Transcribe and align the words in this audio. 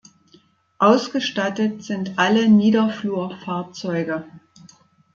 Ausgestattet 0.79 1.83
sind 1.83 2.17
alle 2.17 2.49
Niederflurfahrzeuge. 2.49 4.25